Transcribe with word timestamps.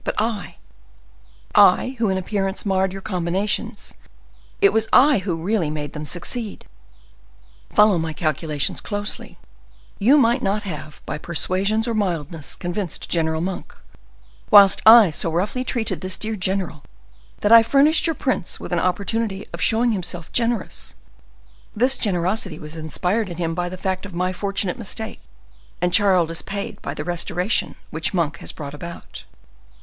But 0.03 0.19
I—I 0.19 1.95
who 1.99 2.09
in 2.09 2.17
appearance 2.17 2.65
marred 2.65 2.91
your 2.91 3.03
combinations, 3.03 3.93
it 4.59 4.73
was 4.73 4.87
I 4.91 5.19
who 5.19 5.35
really 5.35 5.69
made 5.69 5.93
them 5.93 6.05
succeed. 6.05 6.65
Follow 7.71 7.99
my 7.99 8.11
calculations 8.11 8.81
closely; 8.81 9.37
you 9.99 10.17
might 10.17 10.41
not 10.41 10.63
have, 10.63 11.03
by 11.05 11.19
persuasions 11.19 11.87
or 11.87 11.93
mildness, 11.93 12.55
convinced 12.55 13.11
General 13.11 13.41
Monk, 13.41 13.75
whilst 14.49 14.81
I 14.87 15.11
so 15.11 15.29
roughly 15.31 15.63
treated 15.63 16.01
this 16.01 16.17
dear 16.17 16.35
general, 16.35 16.81
that 17.41 17.51
I 17.51 17.61
furnished 17.61 18.07
your 18.07 18.15
prince 18.15 18.59
with 18.59 18.73
an 18.73 18.79
opportunity 18.79 19.47
of 19.53 19.61
showing 19.61 19.91
himself 19.91 20.31
generous: 20.31 20.95
this 21.75 21.95
generosity 21.95 22.57
was 22.57 22.75
inspired 22.75 23.29
in 23.29 23.37
him 23.37 23.53
by 23.53 23.69
the 23.69 23.77
fact 23.77 24.07
of 24.07 24.15
my 24.15 24.33
fortunate 24.33 24.79
mistake, 24.79 25.21
and 25.79 25.93
Charles 25.93 26.31
is 26.31 26.41
paid 26.41 26.81
by 26.81 26.95
the 26.95 27.03
restoration 27.03 27.75
which 27.91 28.15
Monk 28.15 28.37
has 28.39 28.51
brought 28.51 28.73
about." 28.73 29.25